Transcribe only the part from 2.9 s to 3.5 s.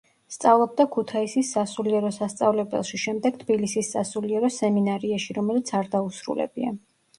შემდეგ